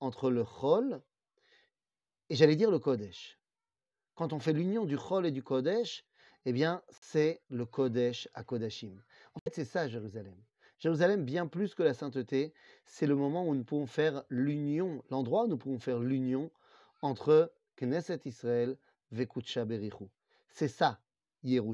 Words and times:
entre 0.00 0.30
le 0.30 0.44
Chol 0.44 1.00
et 2.28 2.34
j'allais 2.34 2.56
dire 2.56 2.70
le 2.70 2.78
Kodesh. 2.78 3.38
Quand 4.14 4.32
on 4.32 4.38
fait 4.38 4.52
l'union 4.52 4.84
du 4.84 4.96
Chol 4.96 5.26
et 5.26 5.30
du 5.30 5.42
Kodesh, 5.42 6.04
eh 6.46 6.52
bien, 6.52 6.82
c'est 6.88 7.42
le 7.50 7.66
Kodesh 7.66 8.28
à 8.34 8.44
Kodashim. 8.44 9.02
En 9.34 9.40
fait, 9.40 9.54
c'est 9.54 9.64
ça 9.64 9.88
Jérusalem. 9.88 10.36
Jérusalem, 10.78 11.24
bien 11.24 11.46
plus 11.46 11.74
que 11.74 11.82
la 11.82 11.92
sainteté, 11.92 12.54
c'est 12.86 13.06
le 13.06 13.14
moment 13.14 13.46
où 13.46 13.54
nous 13.54 13.64
pouvons 13.64 13.86
faire 13.86 14.24
l'union, 14.30 15.04
l'endroit 15.10 15.44
où 15.44 15.48
nous 15.48 15.58
pouvons 15.58 15.78
faire 15.78 15.98
l'union 15.98 16.50
entre 17.02 17.52
Knesset 17.76 18.20
Israël, 18.24 18.78
Vekutsha 19.10 19.64
Berichu. 19.64 20.06
C'est 20.48 20.68
ça, 20.68 21.00
Yerushalayim. 21.42 21.68